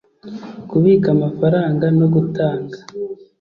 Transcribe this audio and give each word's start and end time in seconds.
Kubika 0.69 1.07
amafaranga 1.17 1.85
no 1.99 2.07
gutanga 2.13 2.77